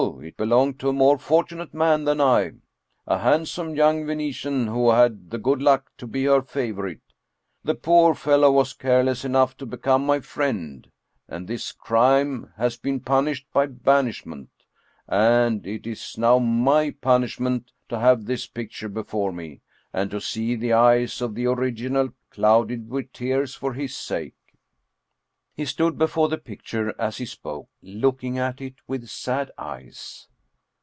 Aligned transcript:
It 0.23 0.35
belonged 0.35 0.79
to 0.79 0.89
a 0.89 0.93
more 0.93 1.17
fortunate 1.19 1.73
man 1.75 2.05
than 2.05 2.19
I 2.19 2.53
a 3.05 3.19
handsome 3.19 3.75
young 3.75 4.03
Venetian 4.05 4.65
who 4.67 4.89
had 4.89 5.29
the 5.29 5.37
good 5.37 5.61
luck 5.61 5.91
to 5.99 6.07
be 6.07 6.23
her 6.25 6.41
favorite. 6.41 7.01
The 7.63 7.75
poor 7.75 8.15
fellow 8.15 8.51
was 8.51 8.73
careless 8.73 9.23
enough 9.23 9.55
to 9.57 9.65
be 9.67 9.77
come 9.77 10.03
my 10.05 10.19
friend, 10.19 10.89
and 11.27 11.47
this 11.47 11.71
crime 11.71 12.51
has 12.57 12.77
been 12.77 13.01
punished 13.01 13.45
by 13.53 13.67
ban 13.67 14.07
ishment. 14.07 14.47
And 15.07 15.67
it 15.67 15.85
is 15.85 16.17
now 16.17 16.39
my 16.39 16.89
punishment 16.99 17.71
to 17.89 17.99
have 17.99 18.25
this 18.25 18.47
picture 18.47 18.89
before 18.89 19.31
me, 19.31 19.61
and 19.93 20.09
to 20.09 20.19
see 20.21 20.55
the 20.55 20.73
eyes 20.73 21.21
of 21.21 21.35
the 21.35 21.45
original 21.45 22.09
clouded 22.31 22.89
with 22.89 23.13
tears 23.13 23.53
for 23.53 23.73
his 23.75 23.95
sake." 23.95 24.33
He 25.53 25.65
stood 25.65 25.97
before 25.97 26.29
the 26.29 26.37
picture 26.37 26.95
as 26.99 27.17
he 27.17 27.25
spoke, 27.25 27.67
looking 27.83 28.39
at 28.39 28.61
it 28.61 28.75
with 28.87 29.09
sad 29.09 29.51
eyes. 29.57 30.27